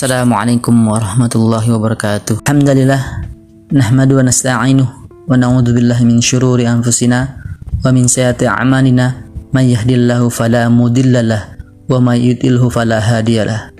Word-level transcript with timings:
Assalamualaikum 0.00 0.72
warahmatullahi 0.88 1.68
wabarakatuh. 1.76 2.48
Alhamdulillah 2.48 3.20
nahmadu 3.68 4.16
wa 4.16 4.24
nasta'inuh 4.24 4.88
wa 5.28 5.36
na'udzu 5.36 5.76
billahi 5.76 6.08
min 6.08 6.24
syururi 6.24 6.64
anfusina 6.64 7.36
wa 7.84 7.92
min 7.92 8.08
sayyiati 8.08 8.48
a'malina 8.48 9.28
may 9.52 9.68
yahdihillahu 9.76 10.32
fala 10.32 10.72
mudhillalah 10.72 11.52
wa 11.84 12.00
may 12.00 12.16
yudlilhu 12.16 12.72
fala 12.72 12.96
hadiyalah. 12.96 13.76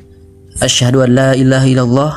Asyhadu 0.61 1.09
an 1.09 1.17
la 1.17 1.29
ilaha 1.33 1.65
illallah 1.65 2.13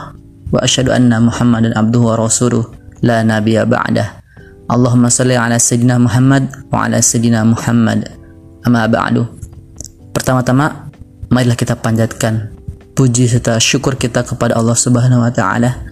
wa 0.51 0.59
asyhadu 0.59 0.91
anna 0.91 1.23
Muhammadan 1.23 1.71
abduhu 1.71 2.11
wa 2.11 2.19
rasuluh 2.19 2.75
la 3.07 3.23
nabiyya 3.23 3.63
ba'dah. 3.63 4.19
Allahumma 4.67 5.07
salli 5.07 5.39
ala 5.39 5.55
sayyidina 5.55 5.95
Muhammad 5.95 6.51
wa 6.75 6.91
ala 6.91 6.99
sayyidina 6.99 7.47
Muhammad. 7.47 8.11
Amma 8.67 8.83
ba'du. 8.83 9.23
Pertama-tama 10.11 10.91
marilah 11.31 11.55
kita 11.55 11.79
panjatkan 11.79 12.51
puji 12.93 13.25
serta 13.25 13.57
syukur 13.57 13.97
kita 13.97 14.21
kepada 14.21 14.57
Allah 14.57 14.77
Subhanahu 14.77 15.25
wa 15.25 15.33
taala 15.33 15.85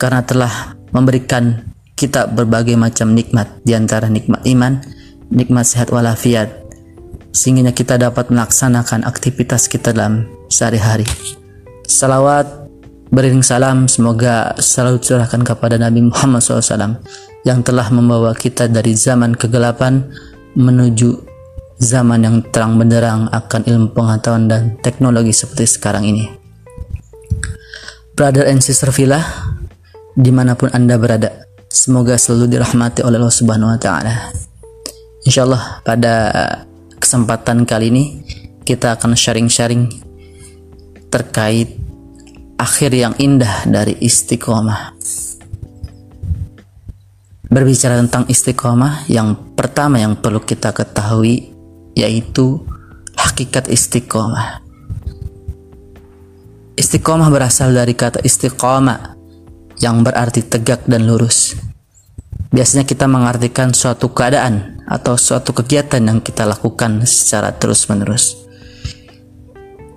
karena 0.00 0.24
telah 0.24 0.78
memberikan 0.92 1.68
kita 1.98 2.30
berbagai 2.30 2.78
macam 2.78 3.12
nikmat 3.12 3.60
di 3.66 3.74
antara 3.74 4.06
nikmat 4.06 4.40
iman, 4.46 4.80
nikmat 5.28 5.66
sehat 5.66 5.90
walafiat 5.92 6.48
sehingga 7.34 7.74
kita 7.76 8.00
dapat 8.00 8.32
melaksanakan 8.32 9.04
aktivitas 9.04 9.68
kita 9.68 9.92
dalam 9.92 10.24
sehari-hari. 10.48 11.04
Salawat 11.84 12.46
beriring 13.12 13.44
salam 13.44 13.90
semoga 13.90 14.56
selalu 14.56 15.00
curahkan 15.02 15.42
kepada 15.44 15.76
Nabi 15.76 16.08
Muhammad 16.08 16.40
SAW 16.40 17.00
yang 17.44 17.60
telah 17.60 17.88
membawa 17.92 18.32
kita 18.32 18.68
dari 18.68 18.96
zaman 18.96 19.36
kegelapan 19.36 20.08
menuju 20.56 21.27
zaman 21.78 22.26
yang 22.26 22.36
terang 22.50 22.74
benderang 22.74 23.30
akan 23.30 23.62
ilmu 23.62 23.94
pengetahuan 23.94 24.50
dan 24.50 24.62
teknologi 24.82 25.30
seperti 25.30 25.78
sekarang 25.78 26.04
ini. 26.10 26.26
Brother 28.18 28.50
and 28.50 28.58
sister 28.58 28.90
villa, 28.90 29.22
di 30.18 30.34
mana 30.34 30.58
pun 30.58 30.74
anda 30.74 30.98
berada, 30.98 31.46
semoga 31.70 32.18
selalu 32.18 32.58
dirahmati 32.58 33.06
oleh 33.06 33.22
Allah 33.22 33.30
Subhanahu 33.30 33.70
Wa 33.78 33.80
Taala. 33.80 34.14
Insya 35.22 35.46
Allah 35.46 35.78
pada 35.86 36.14
kesempatan 36.98 37.62
kali 37.62 37.94
ini 37.94 38.04
kita 38.66 38.98
akan 38.98 39.14
sharing-sharing 39.14 39.86
terkait 41.14 41.78
akhir 42.58 42.90
yang 42.90 43.14
indah 43.22 43.70
dari 43.70 43.94
istiqomah. 44.02 44.98
Berbicara 47.48 47.96
tentang 48.02 48.26
istiqomah, 48.28 49.08
yang 49.08 49.54
pertama 49.54 50.02
yang 50.02 50.18
perlu 50.18 50.42
kita 50.42 50.74
ketahui 50.74 51.57
yaitu 51.98 52.62
hakikat 53.18 53.66
istiqomah. 53.66 54.62
Istiqomah 56.78 57.26
berasal 57.34 57.74
dari 57.74 57.98
kata 57.98 58.22
istiqomah 58.22 59.18
yang 59.82 60.06
berarti 60.06 60.46
tegak 60.46 60.86
dan 60.86 61.10
lurus. 61.10 61.58
Biasanya 62.54 62.86
kita 62.86 63.10
mengartikan 63.10 63.74
suatu 63.74 64.14
keadaan 64.14 64.78
atau 64.86 65.18
suatu 65.18 65.50
kegiatan 65.50 66.00
yang 66.00 66.22
kita 66.22 66.46
lakukan 66.46 67.02
secara 67.02 67.50
terus-menerus. 67.58 68.38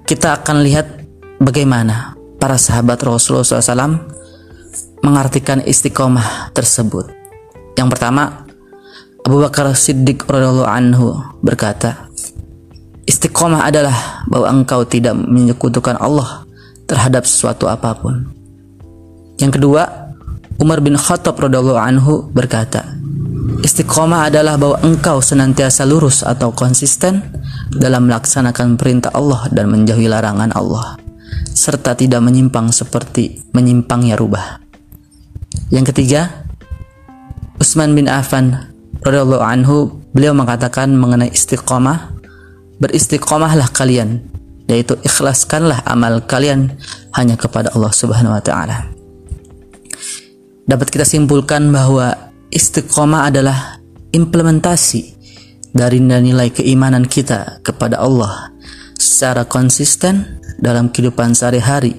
Kita 0.03 0.41
akan 0.41 0.65
lihat 0.65 1.05
bagaimana 1.39 2.17
para 2.41 2.57
sahabat 2.59 2.99
Rasulullah 3.05 3.45
SAW 3.45 4.01
mengartikan 5.05 5.63
istiqomah 5.63 6.51
tersebut. 6.51 7.13
Yang 7.77 7.87
pertama, 7.95 8.50
Abu 9.21 9.37
Bakar 9.37 9.69
Siddiq 9.77 10.25
radhiyallahu 10.25 10.65
anhu 10.65 11.13
berkata, 11.45 12.09
Istiqomah 13.05 13.69
adalah 13.69 14.25
bahwa 14.25 14.49
engkau 14.49 14.81
tidak 14.85 15.13
menyekutukan 15.13 15.97
Allah 16.01 16.45
terhadap 16.89 17.29
sesuatu 17.29 17.69
apa 17.69 17.93
pun. 17.97 18.29
Yang 19.37 19.61
kedua, 19.61 19.83
Umar 20.57 20.81
bin 20.81 20.97
Khattab 20.97 21.37
radhiyallahu 21.37 21.77
anhu 21.77 22.13
berkata, 22.33 22.97
Istiqomah 23.61 24.29
adalah 24.29 24.57
bahwa 24.57 24.81
engkau 24.81 25.21
senantiasa 25.21 25.85
lurus 25.85 26.25
atau 26.25 26.49
konsisten 26.49 27.21
dalam 27.69 28.09
melaksanakan 28.09 28.73
perintah 28.73 29.13
Allah 29.13 29.45
dan 29.53 29.69
menjauhi 29.69 30.09
larangan 30.09 30.49
Allah, 30.57 30.97
serta 31.53 31.93
tidak 31.93 32.25
menyimpang 32.25 32.73
seperti 32.73 33.37
menyimpangnya 33.53 34.17
rubah. 34.17 34.61
Yang 35.69 35.93
ketiga, 35.93 36.47
Utsman 37.61 37.93
bin 37.93 38.09
Affan 38.09 38.70
radhiyallahu 39.01 39.43
anhu 39.43 40.01
beliau 40.13 40.33
mengatakan 40.33 40.93
mengenai 40.93 41.33
istiqomah 41.33 42.17
beristiqomahlah 42.81 43.69
kalian 43.73 44.25
yaitu 44.65 44.97
ikhlaskanlah 45.03 45.83
amal 45.85 46.23
kalian 46.25 46.79
hanya 47.13 47.35
kepada 47.35 47.73
Allah 47.75 47.93
Subhanahu 47.93 48.37
wa 48.37 48.43
taala. 48.43 48.87
Dapat 50.65 50.87
kita 50.87 51.03
simpulkan 51.03 51.67
bahwa 51.69 52.31
istiqomah 52.53 53.27
adalah 53.27 53.81
implementasi 54.15 55.19
dari 55.75 55.99
nilai 55.99 56.51
keimanan 56.51 57.03
kita 57.03 57.59
kepada 57.63 57.99
Allah 57.99 58.51
secara 58.95 59.43
konsisten 59.43 60.39
dalam 60.61 60.93
kehidupan 60.93 61.33
sehari-hari 61.33 61.95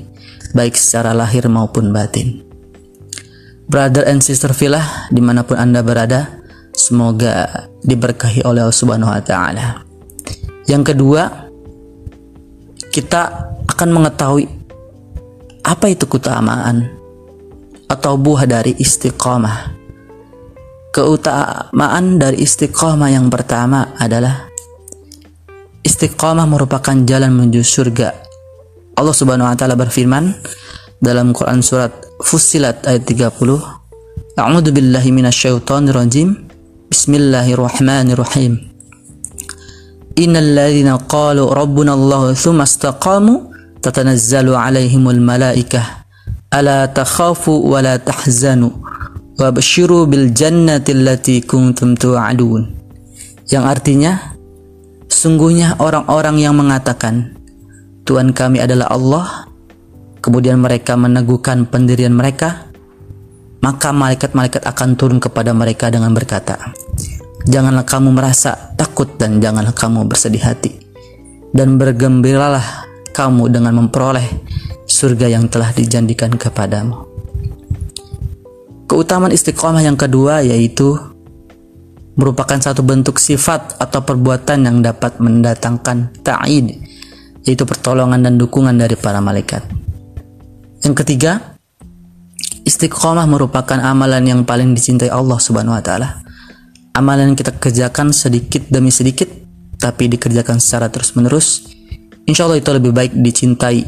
baik 0.53 0.77
secara 0.77 1.17
lahir 1.17 1.49
maupun 1.49 1.91
batin. 1.91 2.45
Brother 3.67 4.05
and 4.05 4.21
sister 4.21 4.53
filah 4.53 5.09
di 5.09 5.25
mana 5.25 5.49
pun 5.49 5.57
anda 5.57 5.81
berada, 5.81 6.42
Semoga 6.83 7.71
diberkahi 7.87 8.43
oleh 8.43 8.67
Allah 8.67 8.75
Subhanahu 8.75 9.15
wa 9.15 9.23
taala. 9.23 9.87
Yang 10.67 10.91
kedua, 10.91 11.31
kita 12.91 13.23
akan 13.71 13.89
mengetahui 13.95 14.51
apa 15.63 15.87
itu 15.87 16.11
keutamaan 16.11 16.91
atau 17.87 18.19
buah 18.19 18.51
dari 18.51 18.75
istiqomah. 18.75 19.79
Keutamaan 20.91 22.19
dari 22.19 22.43
istiqomah 22.43 23.15
yang 23.15 23.31
pertama 23.31 23.95
adalah 23.95 24.51
istiqomah 25.87 26.51
merupakan 26.51 26.99
jalan 27.07 27.31
menuju 27.31 27.63
surga. 27.63 28.11
Allah 28.99 29.15
Subhanahu 29.15 29.47
wa 29.47 29.55
taala 29.55 29.79
berfirman 29.79 30.35
dalam 30.99 31.31
Quran 31.31 31.63
surat 31.63 31.95
Fussilat 32.19 32.87
ayat 32.91 33.07
30, 33.07 33.35
A'udzu 34.35 34.71
billahi 34.75 35.11
minasyaitonir 35.15 35.95
rajim. 35.95 36.52
Bismillahirrahmanirrahim. 36.93 38.69
Innal 40.21 40.53
ladzina 40.53 41.01
qalu 41.01 41.49
rabbuna 41.49 41.97
Allah 41.97 42.37
tsumma 42.37 42.69
istaqamu 42.69 43.49
tatanazzalu 43.81 44.53
alaihimul 44.53 45.17
malaikah 45.17 46.05
ala 46.53 46.85
takhafu 46.93 47.65
wa 47.65 47.81
la 47.81 47.97
tahzanu 47.97 48.77
wabshiru 49.41 50.05
bil 50.05 50.37
jannati 50.37 50.93
allati 50.93 51.41
kuntum 51.41 51.97
tu'adun. 51.97 52.77
Yang 53.49 53.65
artinya 53.65 54.37
sungguhnya 55.09 55.81
orang-orang 55.81 56.45
yang 56.45 56.61
mengatakan 56.61 57.41
Tuhan 58.05 58.37
kami 58.37 58.61
adalah 58.61 58.93
Allah 58.93 59.49
kemudian 60.21 60.61
mereka 60.61 61.01
meneguhkan 61.01 61.65
pendirian 61.73 62.13
mereka 62.13 62.69
maka 63.63 63.95
malaikat-malaikat 63.95 64.67
akan 64.67 64.99
turun 64.99 65.23
kepada 65.23 65.55
mereka 65.55 65.89
dengan 65.89 66.11
berkata, 66.11 66.75
Janganlah 67.43 67.83
kamu 67.83 68.15
merasa 68.15 68.75
takut 68.79 69.19
dan 69.19 69.43
janganlah 69.43 69.75
kamu 69.75 70.07
bersedih 70.07 70.43
hati. 70.43 70.79
Dan 71.51 71.75
bergembiralah 71.79 72.87
kamu 73.11 73.51
dengan 73.51 73.83
memperoleh 73.83 74.25
surga 74.87 75.27
yang 75.27 75.51
telah 75.51 75.75
dijanjikan 75.75 76.39
kepadamu. 76.39 77.07
Keutamaan 78.87 79.35
istiqomah 79.35 79.83
yang 79.83 79.99
kedua 79.99 80.45
yaitu 80.47 80.95
merupakan 82.15 82.61
satu 82.61 82.85
bentuk 82.85 83.17
sifat 83.17 83.81
atau 83.81 84.05
perbuatan 84.05 84.69
yang 84.69 84.79
dapat 84.85 85.17
mendatangkan 85.19 86.13
ta'id, 86.21 86.77
yaitu 87.43 87.65
pertolongan 87.65 88.21
dan 88.21 88.37
dukungan 88.37 88.77
dari 88.77 88.95
para 88.95 89.19
malaikat. 89.19 89.65
Yang 90.85 90.95
ketiga, 91.05 91.52
Istiqomah 92.63 93.27
merupakan 93.27 93.75
amalan 93.83 94.23
yang 94.23 94.41
paling 94.47 94.71
dicintai 94.71 95.11
Allah 95.11 95.39
Subhanahu 95.43 95.75
wa 95.75 95.83
taala. 95.83 96.23
Amalan 96.95 97.35
yang 97.35 97.39
kita 97.39 97.59
kerjakan 97.59 98.15
sedikit 98.15 98.71
demi 98.71 98.95
sedikit 98.95 99.27
tapi 99.83 100.07
dikerjakan 100.07 100.63
secara 100.63 100.87
terus-menerus, 100.87 101.67
insya 102.23 102.47
Allah 102.47 102.63
itu 102.63 102.71
lebih 102.71 102.95
baik 102.95 103.19
dicintai 103.19 103.83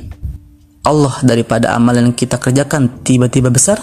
Allah 0.82 1.14
daripada 1.22 1.70
amalan 1.78 2.10
yang 2.10 2.16
kita 2.18 2.42
kerjakan 2.42 3.06
tiba-tiba 3.06 3.54
besar 3.54 3.78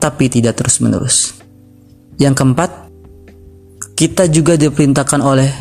tapi 0.00 0.32
tidak 0.32 0.56
terus-menerus. 0.56 1.36
Yang 2.16 2.40
keempat, 2.40 2.70
kita 3.92 4.24
juga 4.32 4.56
diperintahkan 4.56 5.20
oleh 5.20 5.52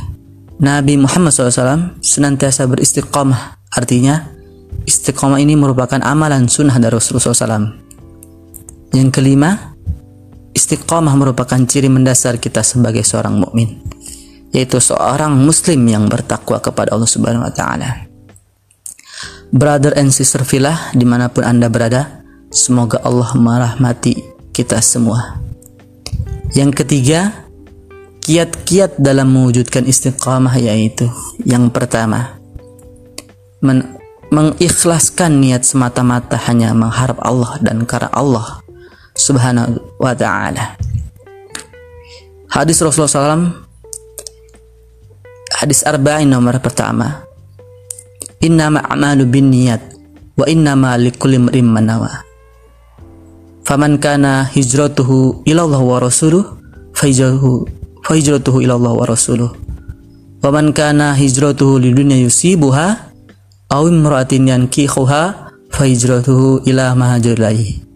Nabi 0.63 0.95
Muhammad 0.95 1.35
SAW 1.35 1.99
senantiasa 1.99 2.63
beristiqomah. 2.63 3.59
Artinya, 3.75 4.23
istiqomah 4.87 5.43
ini 5.43 5.59
merupakan 5.59 5.99
amalan 5.99 6.47
sunnah 6.47 6.79
dari 6.79 6.95
Rasulullah 6.95 7.35
SAW 7.35 7.88
yang 8.93 9.13
kelima, 9.13 9.77
istiqomah 10.53 11.13
merupakan 11.13 11.61
ciri 11.65 11.89
mendasar 11.91 12.41
kita 12.41 12.65
sebagai 12.65 13.05
seorang 13.05 13.37
mukmin, 13.37 13.79
yaitu 14.49 14.81
seorang 14.81 15.37
muslim 15.37 15.85
yang 15.85 16.09
bertakwa 16.09 16.57
kepada 16.57 16.97
Allah 16.97 17.09
Subhanahu 17.09 17.45
wa 17.45 17.53
taala. 17.53 18.09
Brother 19.49 19.97
and 19.97 20.13
sister 20.13 20.45
filah 20.45 20.93
di 20.93 21.05
mana 21.05 21.29
pun 21.29 21.45
anda 21.45 21.69
berada, 21.69 22.21
semoga 22.49 23.01
Allah 23.01 23.33
merahmati 23.33 24.17
kita 24.53 24.81
semua. 24.81 25.41
Yang 26.53 26.81
ketiga, 26.85 27.45
kiat-kiat 28.25 28.97
dalam 28.97 29.33
mewujudkan 29.33 29.85
istiqamah 29.85 30.57
yaitu 30.57 31.09
yang 31.45 31.69
pertama, 31.69 32.37
men 33.61 33.97
mengikhlaskan 34.29 35.41
niat 35.41 35.65
semata-mata 35.65 36.37
hanya 36.45 36.69
mengharap 36.77 37.17
Allah 37.25 37.57
dan 37.65 37.81
karena 37.89 38.13
Allah 38.13 38.61
subhanahu 39.19 39.99
wa 39.99 40.15
ta'ala. 40.15 40.79
Hadis 42.49 42.81
Rasulullah 42.81 43.35
SAW 43.37 43.51
Hadis 45.59 45.83
arba'in 45.83 46.31
nomor 46.31 46.57
pertama. 46.63 47.27
Inna 48.39 48.71
ma'amalu 48.71 49.27
bin 49.27 49.51
niyat 49.51 49.83
Wa 50.39 50.47
inna 50.47 50.73
likulli 50.95 51.35
mrim 51.35 51.67
manawa 51.67 52.23
Faman 53.67 53.99
kana 53.99 54.47
hijratuhu 54.47 55.43
ilallah 55.43 55.83
wa 55.83 55.99
rasuluh 55.99 56.57
Fahijratuhu 56.95 57.67
Fahijratuhu 58.07 58.63
ilallah 58.63 58.95
wa 58.95 59.05
rasuluh. 59.05 59.51
Waman 60.39 60.71
kana 60.71 61.13
hijratuhu 61.13 61.83
lidunya 61.83 62.17
yusibuha 62.23 63.11
Aw 63.69 63.83
imra'atin 63.85 64.47
yankihuha 64.47 65.51
Fahijratuhu 65.69 66.65
ila 66.65 66.95
mahajurlahi 66.95 67.88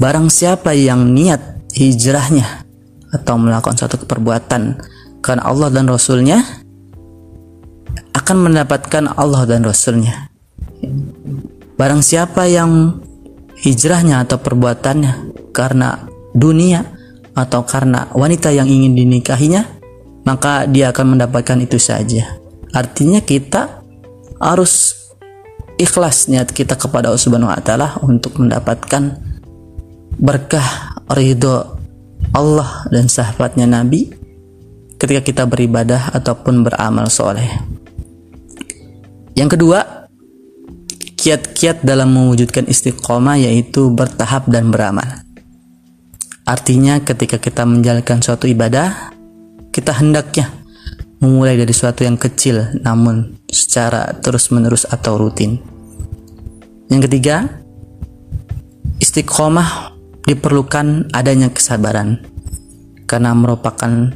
Barang 0.00 0.26
siapa 0.28 0.74
yang 0.74 1.14
niat 1.14 1.70
hijrahnya 1.74 2.66
Atau 3.14 3.38
melakukan 3.38 3.78
suatu 3.78 4.02
perbuatan 4.04 4.78
Karena 5.22 5.42
Allah 5.46 5.70
dan 5.70 5.86
Rasulnya 5.86 6.64
akan 8.24 8.48
mendapatkan 8.48 9.04
Allah 9.20 9.44
dan 9.44 9.66
Rasulnya. 9.68 10.32
Barang 11.76 12.00
siapa 12.00 12.48
yang 12.48 13.02
hijrahnya 13.58 14.24
atau 14.24 14.40
perbuatannya 14.40 15.34
karena 15.52 16.08
dunia 16.32 16.88
atau 17.36 17.66
karena 17.66 18.08
wanita 18.14 18.54
yang 18.54 18.64
ingin 18.70 18.94
dinikahinya, 18.94 19.66
maka 20.22 20.64
dia 20.70 20.94
akan 20.94 21.18
mendapatkan 21.18 21.58
itu 21.58 21.76
saja. 21.76 22.38
Artinya 22.72 23.20
kita 23.20 23.82
harus 24.38 24.94
ikhlas 25.76 26.30
niat 26.30 26.54
kita 26.54 26.78
kepada 26.78 27.10
Allah 27.10 27.20
Subhanahu 27.20 27.50
wa 27.50 27.60
taala 27.60 27.98
untuk 28.06 28.38
mendapatkan 28.38 29.33
berkah 30.18 30.98
ridho 31.14 31.78
Allah 32.34 32.88
dan 32.90 33.06
sahabatnya 33.06 33.68
Nabi 33.68 34.10
ketika 34.98 35.20
kita 35.20 35.42
beribadah 35.44 36.14
ataupun 36.16 36.64
beramal 36.64 37.12
soleh. 37.12 37.46
Yang 39.34 39.58
kedua, 39.58 40.08
kiat-kiat 41.18 41.82
dalam 41.82 42.14
mewujudkan 42.14 42.64
istiqomah 42.70 43.36
yaitu 43.36 43.90
bertahap 43.90 44.46
dan 44.50 44.70
beramal. 44.70 45.24
Artinya 46.44 47.00
ketika 47.00 47.40
kita 47.40 47.64
menjalankan 47.64 48.20
suatu 48.20 48.44
ibadah, 48.44 49.12
kita 49.72 49.96
hendaknya 49.96 50.52
memulai 51.18 51.56
dari 51.56 51.72
suatu 51.72 52.04
yang 52.04 52.20
kecil 52.20 52.76
namun 52.84 53.40
secara 53.48 54.12
terus-menerus 54.20 54.84
atau 54.84 55.16
rutin. 55.16 55.56
Yang 56.92 57.08
ketiga, 57.08 57.48
istiqomah 59.00 59.93
diperlukan 60.24 61.12
adanya 61.12 61.52
kesabaran. 61.52 62.20
Karena 63.04 63.36
merupakan 63.36 64.10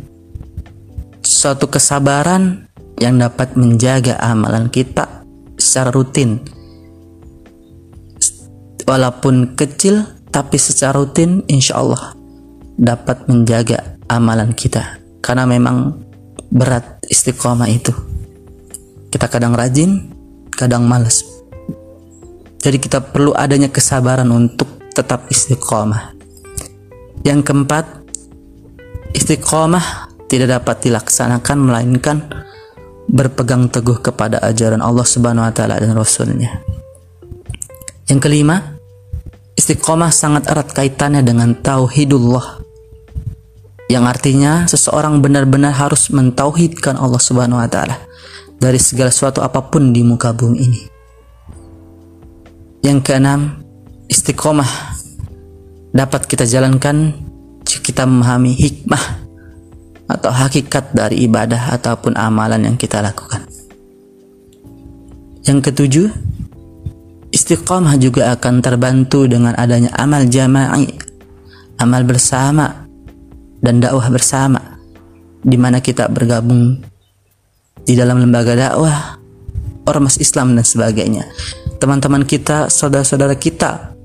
suatu 1.20 1.68
kesabaran 1.68 2.66
yang 2.98 3.20
dapat 3.20 3.54
menjaga 3.54 4.18
amalan 4.18 4.72
kita 4.72 5.22
secara 5.60 5.92
rutin. 5.92 6.40
Walaupun 8.88 9.52
kecil 9.52 10.08
tapi 10.32 10.56
secara 10.56 10.96
rutin 10.96 11.44
insya 11.46 11.76
Allah 11.76 12.16
dapat 12.80 13.28
menjaga 13.28 14.00
amalan 14.08 14.56
kita. 14.56 14.96
Karena 15.20 15.44
memang 15.44 16.00
berat 16.48 17.04
istiqomah 17.04 17.68
itu. 17.68 17.92
Kita 19.12 19.28
kadang 19.28 19.52
rajin 19.52 20.08
kadang 20.58 20.88
males. 20.88 21.22
Jadi 22.58 22.82
kita 22.82 22.98
perlu 22.98 23.36
adanya 23.36 23.70
kesabaran 23.70 24.26
untuk 24.34 24.77
tetap 24.98 25.30
istiqomah 25.30 26.18
yang 27.22 27.46
keempat 27.46 27.86
istiqomah 29.14 30.10
tidak 30.28 30.60
dapat 30.60 30.76
dilaksanakan 30.90 31.56
melainkan 31.58 32.18
berpegang 33.08 33.72
teguh 33.72 33.98
kepada 34.04 34.38
ajaran 34.44 34.84
Allah 34.84 35.04
Subhanahu 35.08 35.48
wa 35.48 35.52
taala 35.52 35.80
dan 35.80 35.96
rasulnya. 35.96 36.60
Yang 38.08 38.20
kelima, 38.28 38.76
istiqomah 39.56 40.12
sangat 40.12 40.48
erat 40.48 40.68
kaitannya 40.72 41.24
dengan 41.24 41.56
tauhidullah. 41.56 42.60
Yang 43.88 44.04
artinya 44.04 44.52
seseorang 44.68 45.24
benar-benar 45.24 45.72
harus 45.72 46.12
mentauhidkan 46.12 47.00
Allah 47.00 47.20
Subhanahu 47.20 47.60
wa 47.60 47.68
taala 47.68 47.96
dari 48.60 48.76
segala 48.76 49.08
sesuatu 49.08 49.40
apa 49.40 49.64
pun 49.64 49.96
di 49.96 50.04
muka 50.04 50.36
bumi 50.36 50.58
ini. 50.60 50.80
Yang 52.84 52.98
keenam, 53.08 53.67
istiqomah 54.08 54.96
dapat 55.92 56.24
kita 56.28 56.44
jalankan 56.44 57.16
jika 57.64 57.80
kita 57.84 58.02
memahami 58.08 58.52
hikmah 58.56 59.04
atau 60.08 60.32
hakikat 60.32 60.96
dari 60.96 61.28
ibadah 61.28 61.76
ataupun 61.76 62.16
amalan 62.16 62.64
yang 62.64 62.76
kita 62.80 63.04
lakukan. 63.04 63.44
Yang 65.44 65.72
ketujuh, 65.72 66.08
istiqamah 67.32 67.96
juga 68.00 68.32
akan 68.36 68.60
terbantu 68.64 69.28
dengan 69.28 69.52
adanya 69.56 69.92
amal 69.96 70.24
jama'i, 70.28 70.88
amal 71.80 72.04
bersama 72.04 72.88
dan 73.60 73.80
dakwah 73.80 74.08
bersama 74.08 74.60
di 75.44 75.56
mana 75.56 75.80
kita 75.80 76.08
bergabung 76.08 76.80
di 77.84 77.92
dalam 77.96 78.20
lembaga 78.20 78.52
dakwah, 78.52 79.16
ormas 79.88 80.20
Islam 80.20 80.56
dan 80.56 80.64
sebagainya. 80.64 81.24
Teman-teman 81.80 82.28
kita, 82.28 82.68
saudara-saudara 82.68 83.36
kita 83.40 83.97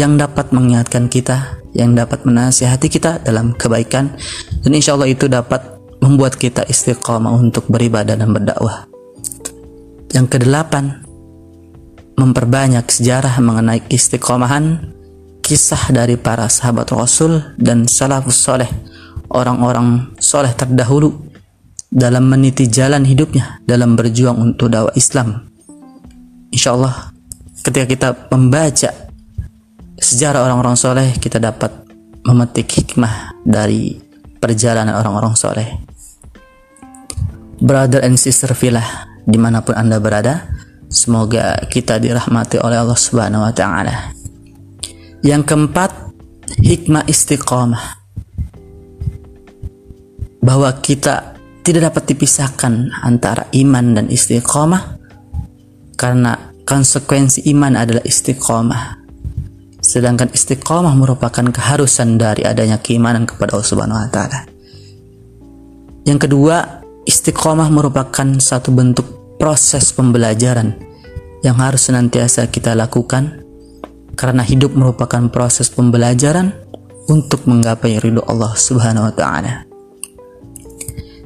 yang 0.00 0.16
dapat 0.16 0.48
mengingatkan 0.56 1.12
kita 1.12 1.60
yang 1.76 1.92
dapat 1.92 2.24
menasihati 2.24 2.88
kita 2.88 3.20
dalam 3.20 3.52
kebaikan 3.52 4.16
dan 4.64 4.72
insya 4.72 4.96
Allah 4.96 5.12
itu 5.12 5.28
dapat 5.28 5.60
membuat 6.00 6.40
kita 6.40 6.64
istiqamah 6.64 7.36
untuk 7.36 7.68
beribadah 7.68 8.16
dan 8.16 8.32
berdakwah. 8.32 8.88
Yang 10.10 10.26
kedelapan, 10.40 11.04
memperbanyak 12.16 12.88
sejarah 12.88 13.36
mengenai 13.44 13.84
istiqomahan 13.92 14.96
kisah 15.44 15.92
dari 15.92 16.16
para 16.16 16.48
sahabat 16.48 16.90
Rasul 16.90 17.54
dan 17.60 17.84
salafus 17.84 18.40
soleh, 18.40 18.72
orang-orang 19.30 20.16
soleh 20.18 20.50
terdahulu 20.56 21.28
dalam 21.92 22.26
meniti 22.26 22.66
jalan 22.66 23.04
hidupnya 23.04 23.60
dalam 23.68 23.94
berjuang 23.94 24.40
untuk 24.40 24.72
dakwah 24.72 24.94
Islam. 24.96 25.52
Insya 26.50 26.74
Allah 26.74 27.14
ketika 27.60 27.86
kita 27.86 28.08
membaca 28.32 29.09
sejarah 30.00 30.48
orang-orang 30.48 30.80
soleh 30.80 31.12
kita 31.20 31.36
dapat 31.36 31.68
memetik 32.24 32.72
hikmah 32.72 33.36
dari 33.44 34.00
perjalanan 34.40 34.96
orang-orang 34.96 35.36
soleh. 35.36 35.68
Brother 37.60 38.00
and 38.00 38.16
sister 38.16 38.56
filah 38.56 39.04
di 39.28 39.36
mana 39.36 39.60
pun 39.60 39.76
anda 39.76 40.00
berada, 40.00 40.48
semoga 40.88 41.60
kita 41.68 42.00
dirahmati 42.00 42.56
oleh 42.56 42.80
Allah 42.80 42.96
Subhanahu 42.96 43.44
Wa 43.44 43.52
Taala. 43.52 43.96
Yang 45.20 45.42
keempat, 45.52 45.90
hikmah 46.64 47.04
istiqomah. 47.04 48.00
Bahwa 50.40 50.72
kita 50.80 51.36
tidak 51.60 51.92
dapat 51.92 52.16
dipisahkan 52.16 53.04
antara 53.04 53.44
iman 53.52 53.92
dan 53.92 54.08
istiqomah 54.08 54.96
karena 56.00 56.56
konsekuensi 56.64 57.44
iman 57.52 57.76
adalah 57.76 58.00
istiqomah 58.00 58.99
Sedangkan 59.90 60.30
istiqomah 60.30 60.94
merupakan 60.94 61.42
keharusan 61.42 62.14
dari 62.14 62.46
adanya 62.46 62.78
keimanan 62.78 63.26
kepada 63.26 63.58
Allah 63.58 63.66
Subhanahu 63.66 63.98
wa 63.98 64.06
taala. 64.06 64.46
Yang 66.06 66.30
kedua, 66.30 66.86
istiqomah 67.10 67.66
merupakan 67.74 68.38
satu 68.38 68.70
bentuk 68.70 69.34
proses 69.42 69.90
pembelajaran 69.90 70.78
yang 71.42 71.58
harus 71.58 71.90
senantiasa 71.90 72.46
kita 72.46 72.78
lakukan 72.78 73.42
karena 74.14 74.46
hidup 74.46 74.78
merupakan 74.78 75.26
proses 75.26 75.66
pembelajaran 75.66 76.54
untuk 77.10 77.50
menggapai 77.50 77.98
ridho 77.98 78.22
Allah 78.30 78.54
Subhanahu 78.54 79.10
wa 79.10 79.14
taala. 79.18 79.66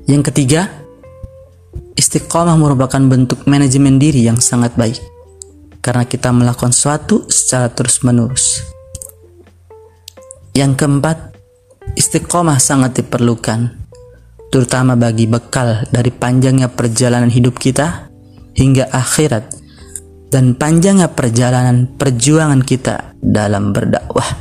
Yang 0.08 0.32
ketiga, 0.32 0.72
istiqomah 2.00 2.56
merupakan 2.56 3.02
bentuk 3.04 3.44
manajemen 3.44 4.00
diri 4.00 4.24
yang 4.24 4.40
sangat 4.40 4.72
baik 4.72 4.96
karena 5.84 6.08
kita 6.08 6.32
melakukan 6.32 6.72
sesuatu 6.72 7.28
secara 7.28 7.68
terus-menerus. 7.68 8.64
Yang 10.56 10.80
keempat, 10.80 11.36
istiqomah 11.92 12.56
sangat 12.56 13.04
diperlukan, 13.04 13.68
terutama 14.48 14.96
bagi 14.96 15.28
bekal 15.28 15.84
dari 15.92 16.08
panjangnya 16.08 16.72
perjalanan 16.72 17.28
hidup 17.28 17.60
kita 17.60 18.08
hingga 18.56 18.88
akhirat, 18.88 19.44
dan 20.32 20.56
panjangnya 20.56 21.12
perjalanan 21.12 21.84
perjuangan 22.00 22.64
kita 22.64 23.12
dalam 23.20 23.76
berdakwah. 23.76 24.40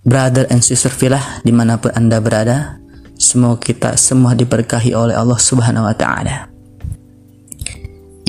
Brother 0.00 0.48
and 0.48 0.64
sister 0.64 0.88
filah 0.88 1.44
di 1.44 1.52
mana 1.52 1.76
pun 1.76 1.92
anda 1.92 2.16
berada, 2.24 2.80
semoga 3.20 3.60
kita 3.60 4.00
semua 4.00 4.32
diberkahi 4.32 4.96
oleh 4.96 5.12
Allah 5.12 5.36
Subhanahu 5.36 5.84
Wa 5.84 5.96
Taala. 6.00 6.49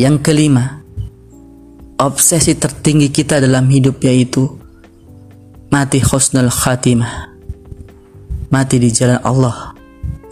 Yang 0.02 0.34
kelima, 0.34 0.82
obsesi 2.02 2.58
tertinggi 2.58 3.14
kita 3.14 3.38
dalam 3.38 3.70
hidup 3.70 4.02
yaitu 4.02 4.50
mati 5.70 6.02
khusnul 6.02 6.50
khatimah. 6.50 7.30
Mati 8.50 8.82
di 8.82 8.90
jalan 8.90 9.22
Allah 9.22 9.78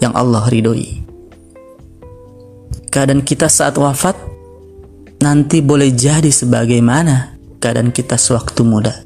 yang 0.02 0.18
Allah 0.18 0.42
ridhoi. 0.50 1.06
Keadaan 2.90 3.22
kita 3.22 3.46
saat 3.46 3.78
wafat 3.78 4.18
nanti 5.22 5.62
boleh 5.62 5.94
jadi 5.94 6.34
sebagaimana 6.34 7.38
keadaan 7.62 7.94
kita 7.94 8.18
sewaktu 8.18 8.66
muda. 8.66 9.06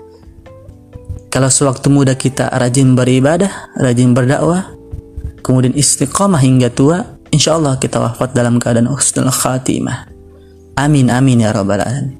Kalau 1.27 1.51
sewaktu 1.51 1.91
muda 1.91 2.15
kita 2.15 2.47
rajin 2.55 2.95
beribadah, 2.95 3.75
rajin 3.75 4.15
berdakwah, 4.15 4.71
kemudian 5.43 5.75
istiqamah 5.75 6.39
hingga 6.39 6.71
tua, 6.71 7.19
insya 7.35 7.59
Allah 7.59 7.75
kita 7.75 7.99
wafat 7.99 8.31
dalam 8.31 8.63
keadaan 8.63 8.87
husnul 8.87 9.27
khatimah. 9.27 10.12
Amin 10.73 11.13
amin 11.13 11.45
ya 11.45 11.53
rabbal 11.53 11.81
alamin. 11.85 12.17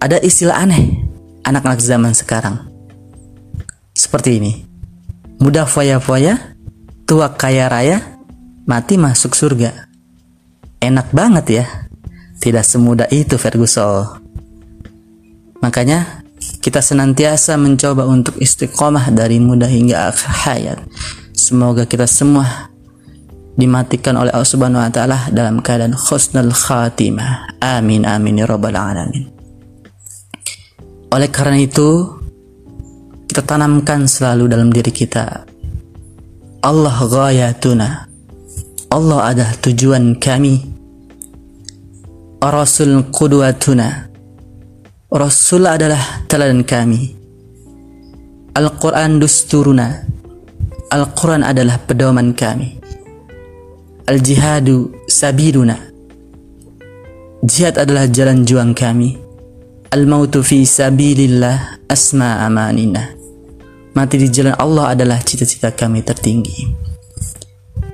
Ada 0.00 0.18
istilah 0.18 0.58
aneh 0.58 1.06
anak-anak 1.44 1.80
zaman 1.82 2.12
sekarang. 2.16 2.66
Seperti 3.94 4.40
ini. 4.40 4.52
Muda 5.40 5.64
foya-foya, 5.64 6.56
tua 7.08 7.32
kaya 7.32 7.68
raya, 7.68 8.20
mati 8.64 8.96
masuk 9.00 9.32
surga. 9.36 9.88
Enak 10.80 11.12
banget 11.12 11.46
ya. 11.62 11.66
Tidak 12.40 12.64
semudah 12.64 13.08
itu 13.12 13.36
Ferguson. 13.36 14.20
Makanya 15.60 16.24
kita 16.64 16.80
senantiasa 16.80 17.60
mencoba 17.60 18.08
untuk 18.08 18.40
istiqomah 18.40 19.12
dari 19.12 19.36
muda 19.36 19.68
hingga 19.68 20.08
akhir 20.08 20.30
hayat. 20.48 20.78
Semoga 21.36 21.84
kita 21.84 22.08
semua 22.08 22.69
dimatikan 23.54 24.18
oleh 24.18 24.30
Allah 24.34 24.46
Subhanahu 24.46 24.82
wa 24.82 24.92
taala 24.92 25.18
dalam 25.34 25.62
keadaan 25.62 25.94
khusnul 25.94 26.54
khatimah. 26.54 27.58
Amin 27.62 28.06
amin 28.06 28.42
ya 28.42 28.46
rabbal 28.46 28.76
alamin. 28.76 29.30
Oleh 31.10 31.26
karena 31.30 31.58
itu, 31.58 32.06
kita 33.26 33.42
tanamkan 33.42 34.06
selalu 34.06 34.46
dalam 34.46 34.70
diri 34.70 34.94
kita 34.94 35.46
Allah 36.66 36.96
ghayatuna. 37.02 37.88
Allah 38.90 39.18
adalah 39.30 39.54
tujuan 39.62 40.18
kami 40.18 40.80
Rasul 42.40 43.12
qudwatuna. 43.12 44.08
Rasul 45.12 45.68
adalah 45.68 46.24
teladan 46.24 46.64
kami. 46.64 47.12
Al-Quran 48.56 49.20
dusturuna. 49.20 50.08
Al-Quran 50.88 51.44
adalah 51.44 51.76
pedoman 51.84 52.32
kami. 52.32 52.79
Al-jihadu 54.10 55.06
sabiruna. 55.06 55.78
Jihad 57.46 57.78
adalah 57.78 58.10
jalan 58.10 58.42
juang 58.42 58.74
kami. 58.74 59.14
Al-mautu 59.94 60.42
fi 60.42 60.66
sabilillah 60.66 61.86
asma 61.86 62.42
amanina. 62.42 63.14
Mati 63.94 64.18
di 64.18 64.26
jalan 64.26 64.58
Allah 64.58 64.98
adalah 64.98 65.22
cita-cita 65.22 65.70
kami 65.70 66.02
tertinggi. 66.02 66.66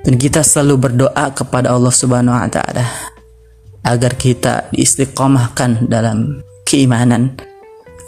Dan 0.01 0.17
kita 0.17 0.41
selalu 0.41 0.89
berdoa 0.89 1.37
kepada 1.37 1.69
Allah 1.69 1.93
Subhanahu 1.93 2.33
wa 2.33 2.49
taala 2.49 2.89
agar 3.85 4.17
kita 4.17 4.73
diistiqomahkan 4.73 5.85
dalam 5.85 6.41
keimanan 6.65 7.37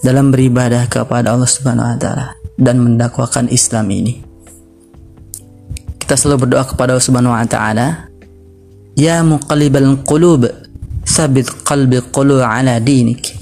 dalam 0.01 0.33
beribadah 0.33 0.89
kepada 0.89 1.37
Allah 1.37 1.45
Subhanahu 1.45 1.93
wa 1.93 1.97
taala 2.01 2.33
dan 2.57 2.81
mendakwakan 2.81 3.53
Islam 3.53 3.85
ini. 3.93 4.28
Kita 6.09 6.25
selalu 6.25 6.49
berdoa 6.49 6.65
kepada 6.65 6.97
Allah 6.97 7.05
Subhanahu 7.05 7.37
wa 7.37 7.45
taala, 7.45 8.09
"Ya 8.97 9.21
muqallibal 9.21 10.01
qulub, 10.01 10.49
sabit 11.05 11.45
qalbi 11.61 12.01
qulu 12.09 12.41
ala 12.41 12.81
dinik." 12.81 13.37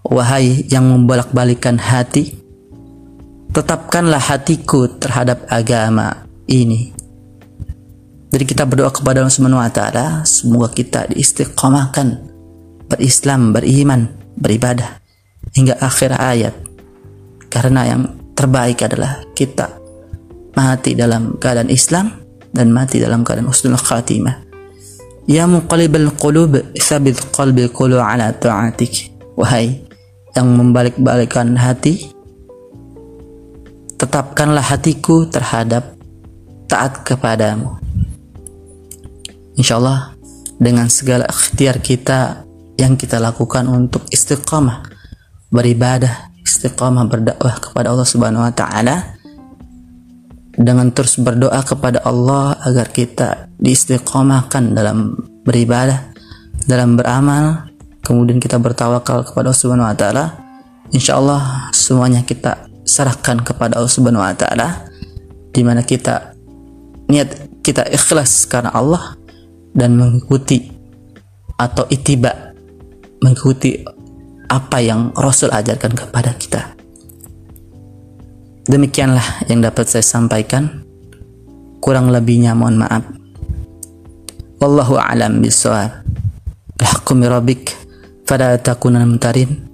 Wahai 0.00 0.64
yang 0.72 0.88
membolak-balikan 0.88 1.76
hati, 1.76 2.40
tetapkanlah 3.52 4.32
hatiku 4.32 4.96
terhadap 4.96 5.44
agama 5.52 6.24
ini. 6.48 6.96
Jadi 8.32 8.44
kita 8.48 8.64
berdoa 8.64 8.88
kepada 8.88 9.20
Allah 9.20 9.36
Subhanahu 9.36 9.60
wa 9.60 9.68
taala 9.68 10.24
semoga 10.24 10.72
kita 10.72 11.12
diistiqomahkan 11.12 12.32
berislam, 12.88 13.52
beriman, 13.52 14.08
beribadah 14.40 15.04
hingga 15.52 15.76
akhir 15.84 16.16
ayat. 16.16 16.56
Karena 17.52 17.84
yang 17.84 18.08
terbaik 18.32 18.80
adalah 18.88 19.20
kita 19.36 19.84
mati 20.56 20.96
dalam 20.96 21.36
keadaan 21.36 21.68
Islam 21.68 22.24
dan 22.50 22.72
mati 22.72 22.98
dalam 22.98 23.22
keadaan 23.22 23.46
husnul 23.46 23.76
khatimah. 23.76 24.48
Ya 25.28 25.44
muqallibal 25.44 26.16
qulub, 26.16 26.56
sabit 26.80 27.20
qalbi 27.36 27.68
qulu 27.68 28.00
ala 28.00 28.32
ta'atik. 28.32 29.12
Wahai 29.36 29.84
yang 30.32 30.48
membalik-balikan 30.56 31.52
hati, 31.60 32.08
tetapkanlah 34.00 34.64
hatiku 34.64 35.28
terhadap 35.28 35.96
taat 36.68 37.04
kepadamu. 37.04 37.76
Insya 39.56 39.80
Allah 39.80 40.16
dengan 40.56 40.88
segala 40.88 41.28
ikhtiar 41.28 41.80
kita 41.80 42.44
yang 42.76 42.96
kita 42.96 43.16
lakukan 43.16 43.64
untuk 43.68 44.04
istiqamah 44.12 44.84
beribadah, 45.48 46.32
istiqamah 46.44 47.08
berdakwah 47.08 47.56
kepada 47.56 47.92
Allah 47.92 48.08
Subhanahu 48.08 48.44
wa 48.44 48.52
taala 48.52 49.15
dengan 50.56 50.88
terus 50.92 51.20
berdoa 51.20 51.60
kepada 51.62 52.00
Allah 52.04 52.56
agar 52.64 52.88
kita 52.88 53.52
diistiqomahkan 53.60 54.72
dalam 54.72 55.16
beribadah, 55.44 56.12
dalam 56.64 56.96
beramal, 56.96 57.68
kemudian 58.00 58.40
kita 58.40 58.56
bertawakal 58.56 59.22
kepada 59.22 59.52
Allah 59.52 59.60
Subhanahu 59.60 59.88
wa 59.88 59.96
taala. 59.96 60.24
Insyaallah 60.90 61.70
semuanya 61.76 62.24
kita 62.24 62.68
serahkan 62.88 63.44
kepada 63.44 63.76
Allah 63.76 63.92
Subhanahu 63.92 64.24
wa 64.24 64.32
taala 64.32 64.88
di 65.52 65.60
mana 65.60 65.84
kita 65.84 66.36
niat 67.10 67.60
kita 67.60 67.86
ikhlas 67.92 68.46
karena 68.46 68.72
Allah 68.72 69.18
dan 69.76 69.98
mengikuti 69.98 70.72
atau 71.56 71.84
itiba 71.88 72.54
mengikuti 73.20 73.80
apa 74.46 74.78
yang 74.78 75.10
Rasul 75.16 75.50
ajarkan 75.50 75.92
kepada 75.96 76.36
kita. 76.38 76.75
Demikianlah 78.66 79.46
yang 79.46 79.62
dapat 79.62 79.86
saya 79.86 80.02
sampaikan. 80.02 80.82
Kurang 81.78 82.10
lebihnya 82.10 82.50
mohon 82.58 82.82
maaf. 82.82 83.06
Wallahu 84.58 84.98
a'lam 84.98 85.38
bishawab. 85.38 86.02
Al-hukmi 86.82 87.30
rabbik 87.30 87.70
fala 88.26 88.58
takunan 88.58 89.06
mutarin. 89.06 89.70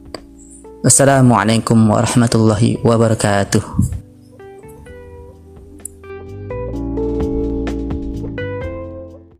Wassalamualaikum 0.84 1.78
warahmatullahi 1.88 2.84
wabarakatuh. 2.84 4.01